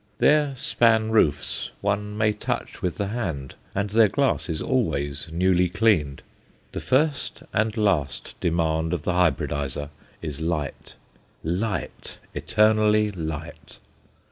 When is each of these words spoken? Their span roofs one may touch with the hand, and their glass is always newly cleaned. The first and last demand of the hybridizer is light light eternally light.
Their 0.17 0.55
span 0.55 1.11
roofs 1.11 1.69
one 1.79 2.17
may 2.17 2.33
touch 2.33 2.81
with 2.81 2.97
the 2.97 3.09
hand, 3.09 3.53
and 3.75 3.91
their 3.91 4.07
glass 4.07 4.49
is 4.49 4.59
always 4.59 5.27
newly 5.31 5.69
cleaned. 5.69 6.23
The 6.71 6.79
first 6.79 7.43
and 7.53 7.77
last 7.77 8.33
demand 8.41 8.93
of 8.93 9.03
the 9.03 9.13
hybridizer 9.13 9.89
is 10.19 10.39
light 10.41 10.95
light 11.43 12.17
eternally 12.33 13.11
light. 13.11 13.77